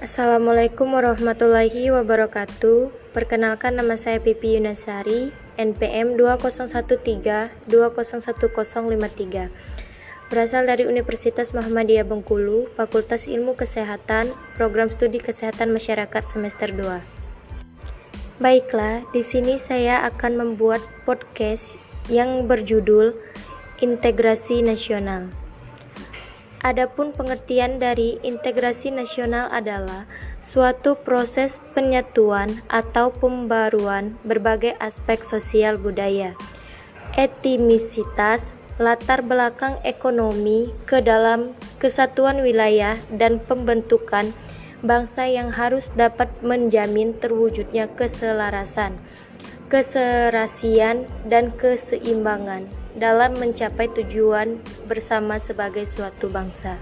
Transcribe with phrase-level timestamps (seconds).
[0.00, 3.12] Assalamualaikum warahmatullahi wabarakatuh.
[3.12, 5.28] Perkenalkan nama saya Pipi Yunasari,
[5.60, 6.16] NPM
[7.68, 7.68] 2013-201053.
[10.32, 18.40] Berasal dari Universitas Muhammadiyah Bengkulu, Fakultas Ilmu Kesehatan, Program Studi Kesehatan Masyarakat semester 2.
[18.40, 21.76] Baiklah, di sini saya akan membuat podcast
[22.08, 23.12] yang berjudul
[23.84, 25.28] Integrasi Nasional.
[26.60, 30.04] Adapun pengertian dari integrasi nasional adalah
[30.44, 36.36] suatu proses penyatuan atau pembaruan berbagai aspek sosial budaya,
[37.16, 44.28] etnisitas, latar belakang ekonomi ke dalam kesatuan wilayah dan pembentukan
[44.84, 49.00] bangsa yang harus dapat menjamin terwujudnya keselarasan,
[49.70, 52.66] keserasian, dan keseimbangan
[52.98, 54.58] dalam mencapai tujuan
[54.90, 56.76] bersama sebagai suatu bangsa.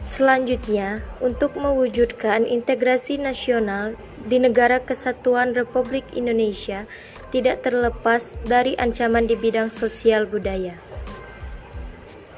[0.00, 3.92] Selanjutnya, untuk mewujudkan integrasi nasional
[4.24, 6.88] di negara kesatuan Republik Indonesia
[7.28, 10.80] tidak terlepas dari ancaman di bidang sosial budaya.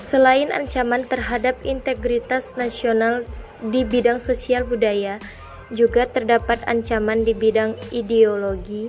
[0.02, 3.22] Selain ancaman terhadap integritas nasional
[3.60, 5.20] di bidang sosial budaya,
[5.68, 8.88] juga terdapat ancaman di bidang ideologi,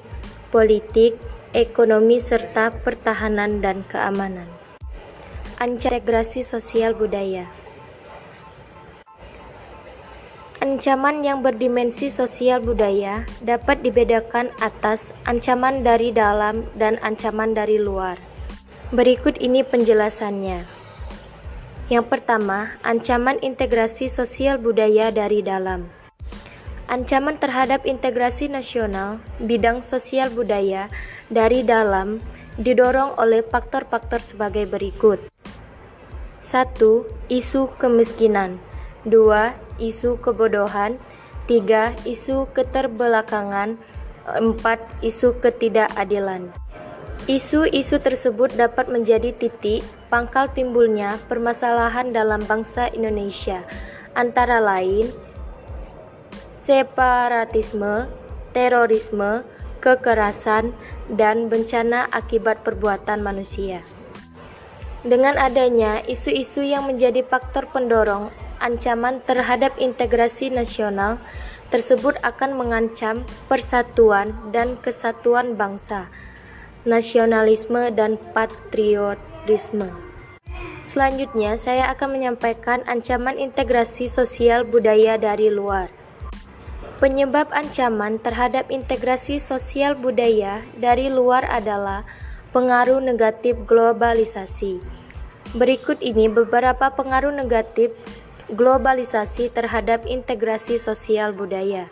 [0.50, 1.18] politik,
[1.54, 4.50] ekonomi serta pertahanan dan keamanan.
[5.62, 7.50] Integrasi sosial budaya
[10.60, 18.20] Ancaman yang berdimensi sosial budaya dapat dibedakan atas ancaman dari dalam dan ancaman dari luar.
[18.92, 20.68] Berikut ini penjelasannya.
[21.88, 25.99] Yang pertama, ancaman integrasi sosial budaya dari dalam.
[26.90, 30.90] Ancaman terhadap integrasi nasional bidang sosial budaya
[31.30, 32.18] dari dalam
[32.58, 35.22] didorong oleh faktor-faktor sebagai berikut.
[36.42, 36.82] 1.
[37.30, 38.58] Isu kemiskinan
[39.06, 39.14] 2.
[39.78, 40.98] Isu kebodohan
[41.46, 41.94] 3.
[42.10, 43.78] Isu keterbelakangan
[44.26, 44.58] 4.
[45.06, 46.50] Isu ketidakadilan
[47.30, 53.62] Isu-isu tersebut dapat menjadi titik pangkal timbulnya permasalahan dalam bangsa Indonesia,
[54.18, 55.29] antara lain
[56.70, 58.06] separatisme,
[58.54, 59.42] terorisme,
[59.82, 60.70] kekerasan,
[61.10, 63.82] dan bencana akibat perbuatan manusia.
[65.02, 68.30] Dengan adanya isu-isu yang menjadi faktor pendorong
[68.62, 71.18] ancaman terhadap integrasi nasional
[71.74, 76.06] tersebut akan mengancam persatuan dan kesatuan bangsa,
[76.86, 79.90] nasionalisme dan patriotisme.
[80.86, 85.99] Selanjutnya, saya akan menyampaikan ancaman integrasi sosial budaya dari luar.
[87.00, 92.04] Penyebab ancaman terhadap integrasi sosial budaya dari luar adalah
[92.52, 94.84] pengaruh negatif globalisasi.
[95.56, 97.96] Berikut ini beberapa pengaruh negatif
[98.52, 101.88] globalisasi terhadap integrasi sosial budaya.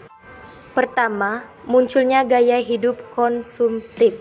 [0.75, 4.11] Pertama, munculnya gaya hidup konsumtif.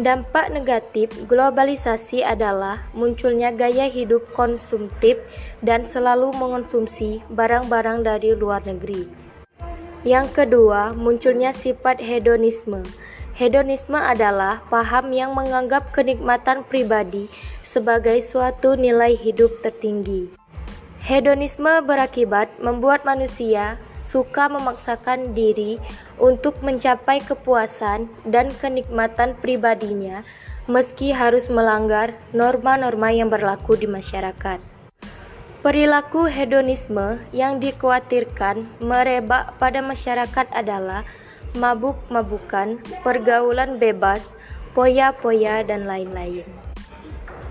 [0.00, 5.20] Dampak negatif globalisasi adalah munculnya gaya hidup konsumtif
[5.60, 9.19] dan selalu mengonsumsi barang-barang dari luar negeri.
[10.00, 12.80] Yang kedua, munculnya sifat hedonisme.
[13.36, 17.28] Hedonisme adalah paham yang menganggap kenikmatan pribadi
[17.60, 20.32] sebagai suatu nilai hidup tertinggi.
[21.04, 25.76] Hedonisme berakibat membuat manusia suka memaksakan diri
[26.16, 30.24] untuk mencapai kepuasan dan kenikmatan pribadinya,
[30.64, 34.69] meski harus melanggar norma-norma yang berlaku di masyarakat.
[35.60, 41.04] Perilaku hedonisme yang dikhawatirkan merebak pada masyarakat adalah
[41.52, 44.32] mabuk-mabukan, pergaulan bebas,
[44.72, 46.48] poya-poya, dan lain-lain.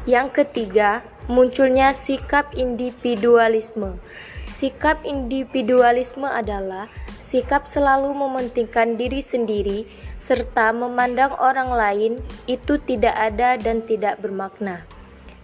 [0.10, 4.02] Yang ketiga, munculnya sikap individualisme.
[4.50, 6.90] Sikap individualisme adalah
[7.22, 9.86] sikap selalu mementingkan diri sendiri
[10.18, 12.18] serta memandang orang lain
[12.50, 14.82] itu tidak ada dan tidak bermakna.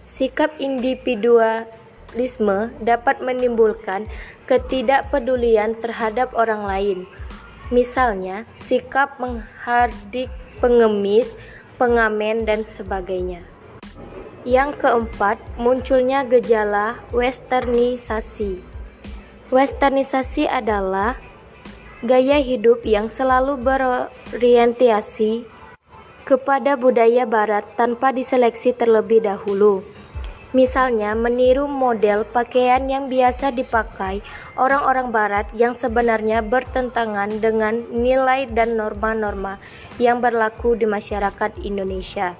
[0.02, 1.70] Sikap individual
[2.14, 4.06] Risme dapat menimbulkan
[4.46, 6.98] ketidakpedulian terhadap orang lain.
[7.74, 10.30] Misalnya, sikap menghardik
[10.62, 11.34] pengemis,
[11.82, 13.42] pengamen, dan sebagainya.
[14.46, 18.62] Yang keempat, munculnya gejala westernisasi.
[19.50, 21.18] Westernisasi adalah
[22.06, 25.42] gaya hidup yang selalu berorientasi
[26.22, 29.82] kepada budaya barat tanpa diseleksi terlebih dahulu.
[30.56, 34.24] Misalnya, meniru model pakaian yang biasa dipakai
[34.56, 39.60] orang-orang Barat yang sebenarnya bertentangan dengan nilai dan norma-norma
[40.00, 42.32] yang berlaku di masyarakat Indonesia.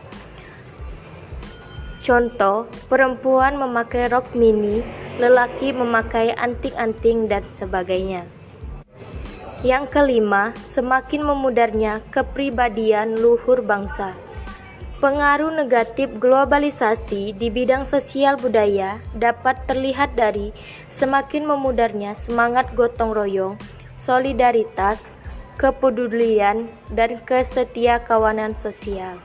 [2.01, 4.81] Contoh, perempuan memakai rok mini
[5.21, 8.25] lelaki memakai anting-anting dan sebagainya.
[9.61, 14.17] Yang kelima, semakin memudarnya kepribadian luhur bangsa.
[14.97, 20.57] Pengaruh negatif globalisasi di bidang sosial budaya dapat terlihat dari
[20.89, 23.61] semakin memudarnya semangat gotong royong,
[24.01, 25.05] solidaritas,
[25.61, 29.21] kepedulian, dan kesetia kawanan sosial.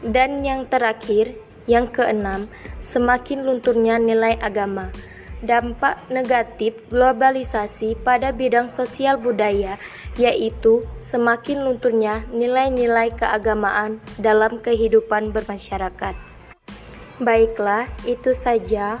[0.00, 1.36] Dan yang terakhir,
[1.68, 2.48] yang keenam,
[2.80, 4.88] semakin lunturnya nilai agama
[5.44, 9.76] dampak negatif globalisasi pada bidang sosial budaya,
[10.16, 16.16] yaitu semakin lunturnya nilai-nilai keagamaan dalam kehidupan bermasyarakat.
[17.20, 19.00] Baiklah, itu saja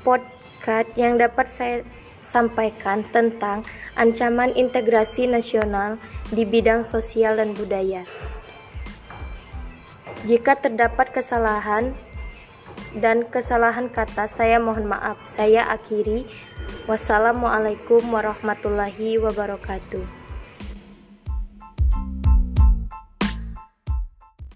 [0.00, 1.76] podcast yang dapat saya
[2.20, 3.64] sampaikan tentang
[3.96, 5.96] ancaman integrasi nasional
[6.32, 8.04] di bidang sosial dan budaya.
[10.28, 11.96] Jika terdapat kesalahan,
[12.96, 15.22] dan kesalahan kata saya mohon maaf.
[15.22, 16.26] Saya akhiri.
[16.90, 20.19] Wassalamualaikum warahmatullahi wabarakatuh.